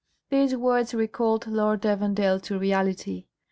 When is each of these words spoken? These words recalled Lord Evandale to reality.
These 0.31 0.55
words 0.55 0.95
recalled 0.95 1.45
Lord 1.45 1.81
Evandale 1.85 2.41
to 2.45 2.57
reality. 2.57 3.25